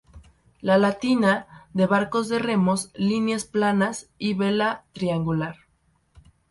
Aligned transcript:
La 0.61 0.79
latina, 0.79 1.45
de 1.75 1.85
barcos 1.85 2.27
de 2.27 2.39
remos, 2.39 2.89
líneas 2.95 3.45
planas 3.45 4.09
y 4.17 4.33
vela 4.33 4.83
triangular. 4.93 5.57